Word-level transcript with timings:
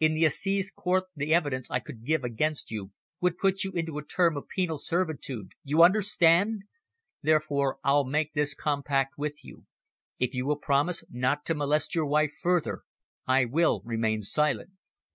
In 0.00 0.14
the 0.14 0.24
assize 0.24 0.70
court 0.70 1.04
the 1.14 1.34
evidence 1.34 1.70
I 1.70 1.80
could 1.80 2.06
give 2.06 2.24
against 2.24 2.70
you 2.70 2.92
would 3.20 3.36
put 3.36 3.62
you 3.62 3.72
into 3.72 3.98
a 3.98 4.02
term 4.06 4.34
of 4.38 4.48
penal 4.48 4.78
servitude 4.78 5.52
you 5.64 5.82
understand? 5.82 6.62
Therefore 7.20 7.78
I'll 7.84 8.04
make 8.06 8.32
this 8.32 8.54
compact 8.54 9.18
with 9.18 9.44
you; 9.44 9.66
if 10.18 10.32
you 10.32 10.46
will 10.46 10.56
promise 10.56 11.04
not 11.10 11.44
to 11.44 11.54
molest 11.54 11.94
your 11.94 12.06
wife 12.06 12.32
further, 12.40 12.84
I 13.26 13.44
will 13.44 13.82
remain 13.84 14.22
silent." 14.22 14.70